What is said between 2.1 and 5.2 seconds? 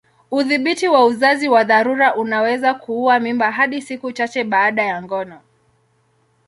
unaweza kuua mimba hadi siku chache baada ya